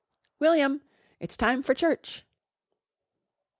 "William! 0.39 0.81
It's 1.19 1.37
time 1.37 1.61
for 1.61 1.75
church." 1.75 2.25